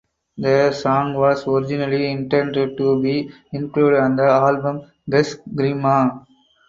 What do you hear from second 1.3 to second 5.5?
originally intended to be included on the album "Bez